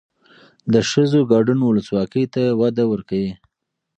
د 0.73 0.75
ښځو 0.89 1.19
ګډون 1.31 1.59
ولسواکۍ 1.63 2.25
ته 2.33 2.43
وده 2.59 2.83
ورکوي. 2.91 3.31